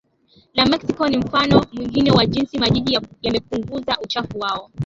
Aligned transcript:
la 0.53 0.65
Mexico 0.65 1.07
ni 1.07 1.17
mfano 1.17 1.65
mwingine 1.73 2.11
wa 2.11 2.25
jinsi 2.25 2.59
majiji 2.59 2.99
yamepunguza 3.21 3.97
uchafuzi 4.01 4.37
wao 4.37 4.71